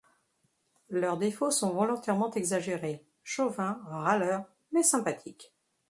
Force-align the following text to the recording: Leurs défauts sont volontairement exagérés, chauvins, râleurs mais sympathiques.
Leurs 0.89 1.19
défauts 1.19 1.51
sont 1.51 1.73
volontairement 1.75 2.31
exagérés, 2.31 3.05
chauvins, 3.23 3.79
râleurs 3.85 4.45
mais 4.71 4.81
sympathiques. 4.81 5.53